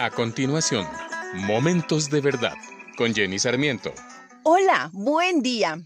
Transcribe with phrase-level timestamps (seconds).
[0.00, 0.88] A continuación,
[1.34, 2.54] Momentos de Verdad
[2.96, 3.92] con Jenny Sarmiento.
[4.44, 5.78] Hola, buen día.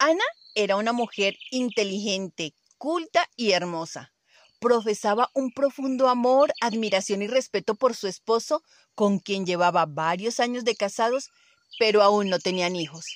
[0.00, 0.24] Ana
[0.56, 4.12] era una mujer inteligente, culta y hermosa.
[4.58, 8.64] Profesaba un profundo amor, admiración y respeto por su esposo,
[8.96, 11.30] con quien llevaba varios años de casados,
[11.78, 13.06] pero aún no tenían hijos.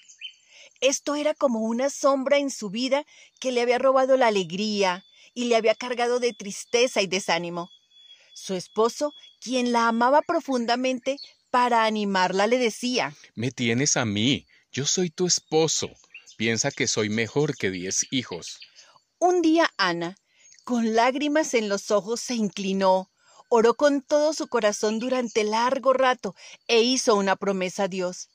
[0.81, 3.05] Esto era como una sombra en su vida
[3.41, 5.05] que le había robado la alegría
[5.35, 7.69] y le había cargado de tristeza y desánimo.
[8.35, 11.19] Su esposo, quien la amaba profundamente,
[11.51, 15.89] para animarla le decía, Me tienes a mí, yo soy tu esposo.
[16.37, 18.59] Piensa que soy mejor que diez hijos.
[19.21, 20.17] Un día Ana,
[20.65, 23.13] con lágrimas en los ojos, se inclinó,
[23.49, 26.35] oró con todo su corazón durante largo rato
[26.67, 28.31] e hizo una promesa a Dios.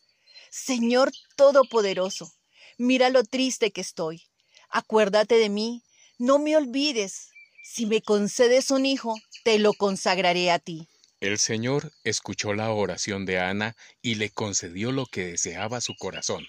[0.49, 2.31] Señor Todopoderoso,
[2.77, 4.23] mira lo triste que estoy.
[4.69, 5.83] Acuérdate de mí,
[6.17, 7.31] no me olvides.
[7.71, 10.87] Si me concedes un hijo, te lo consagraré a ti.
[11.19, 16.47] El Señor escuchó la oración de Ana y le concedió lo que deseaba su corazón.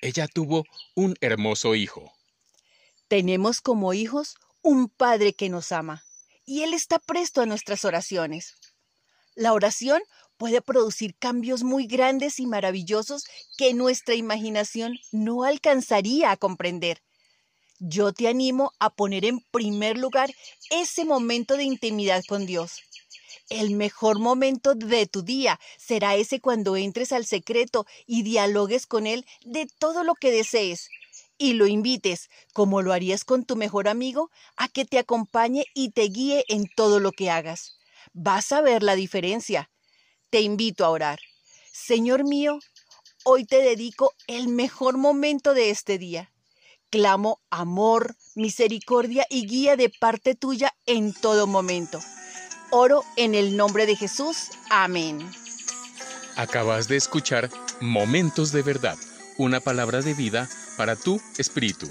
[0.00, 2.12] Ella tuvo un hermoso hijo.
[3.08, 6.04] Tenemos como hijos un Padre que nos ama
[6.46, 8.54] y Él está presto a nuestras oraciones.
[9.34, 10.00] La oración
[10.36, 13.24] puede producir cambios muy grandes y maravillosos
[13.58, 17.02] que nuestra imaginación no alcanzaría a comprender.
[17.86, 20.34] Yo te animo a poner en primer lugar
[20.70, 22.80] ese momento de intimidad con Dios.
[23.50, 29.06] El mejor momento de tu día será ese cuando entres al secreto y dialogues con
[29.06, 30.88] Él de todo lo que desees
[31.36, 35.90] y lo invites, como lo harías con tu mejor amigo, a que te acompañe y
[35.90, 37.76] te guíe en todo lo que hagas.
[38.14, 39.70] Vas a ver la diferencia.
[40.30, 41.20] Te invito a orar.
[41.70, 42.60] Señor mío,
[43.24, 46.30] hoy te dedico el mejor momento de este día.
[46.90, 52.00] Clamo amor, misericordia y guía de parte tuya en todo momento.
[52.70, 54.50] Oro en el nombre de Jesús.
[54.70, 55.18] Amén.
[56.36, 58.96] Acabas de escuchar Momentos de Verdad,
[59.38, 61.88] una palabra de vida para tu espíritu.